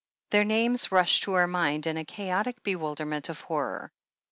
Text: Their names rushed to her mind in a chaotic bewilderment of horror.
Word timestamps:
Their 0.31 0.45
names 0.45 0.91
rushed 0.91 1.21
to 1.25 1.33
her 1.33 1.45
mind 1.45 1.85
in 1.85 1.95
a 1.95 2.03
chaotic 2.03 2.63
bewilderment 2.63 3.29
of 3.29 3.41
horror. 3.41 3.91